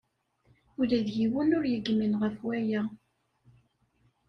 [0.79, 2.81] Ula d yiwen ur yegmin ɣef waya.